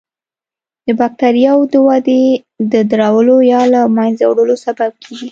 [0.85, 2.23] د بکټریاوو د ودې
[2.71, 5.29] د درولو یا له منځه وړلو سبب کیږي.